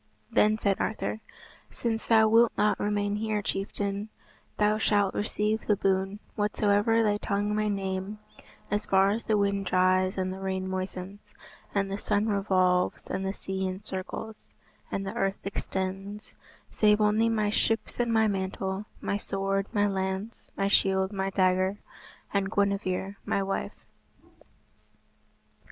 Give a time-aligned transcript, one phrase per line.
[0.31, 1.19] Then said Arthur,
[1.69, 4.09] "Since thou wilt not remain here, chieftain,
[4.57, 8.17] thou shalt receive the boon, whatsoever thy tongue may name,
[8.71, 11.35] as far as the wind dries and the rain moistens,
[11.75, 14.55] and the sun revolves, and the sea encircles,
[14.89, 16.33] and the earth extends,
[16.71, 21.77] save only my ships and my mantle, my sword, my lance, my shield, my dagger,
[22.33, 23.85] and Guinevere my wife."